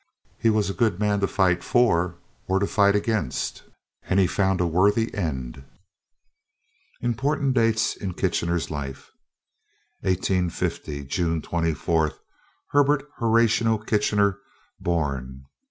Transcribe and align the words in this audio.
He 0.39 0.49
was 0.49 0.67
a 0.67 0.73
good 0.73 0.99
man 0.99 1.19
to 1.19 1.27
fight 1.27 1.63
for 1.63 2.17
or 2.47 2.57
to 2.57 2.65
fight 2.65 2.95
against, 2.95 3.61
and 4.01 4.19
he 4.19 4.25
found 4.25 4.59
a 4.59 4.65
worthy 4.65 5.13
end." 5.13 5.63
IMPORTANT 7.01 7.53
DATES 7.53 7.97
IN 7.97 8.15
KITCHENER'S 8.15 8.71
LIFE 8.71 9.11
1850. 9.99 11.03
June 11.03 11.39
24. 11.43 12.13
Herbert 12.71 13.07
Horatio 13.19 13.77
Kitchener 13.77 14.39
born. 14.79 15.45